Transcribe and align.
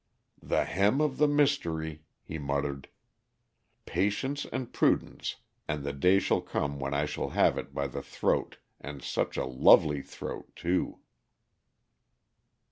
"The 0.41 0.63
hem 0.65 0.99
of 0.99 1.17
the 1.19 1.27
mystery," 1.27 2.01
he 2.23 2.39
muttered. 2.39 2.89
"Patience 3.85 4.47
and 4.51 4.73
prudence, 4.73 5.35
and 5.67 5.83
the 5.83 5.93
day 5.93 6.17
shall 6.17 6.41
come 6.41 6.79
when 6.79 6.91
I 6.95 7.05
shall 7.05 7.29
have 7.29 7.55
it 7.55 7.71
by 7.71 7.85
the 7.85 8.01
throat, 8.01 8.57
and 8.79 9.03
such 9.03 9.37
a 9.37 9.45
lovely 9.45 10.01
throat, 10.01 10.55
too!" 10.55 11.01